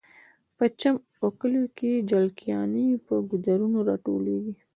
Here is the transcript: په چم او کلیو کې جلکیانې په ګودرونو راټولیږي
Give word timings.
په 0.57 0.65
چم 0.79 0.95
او 1.21 1.27
کلیو 1.39 1.65
کې 1.77 2.05
جلکیانې 2.09 2.87
په 3.05 3.13
ګودرونو 3.29 3.79
راټولیږي 3.89 4.53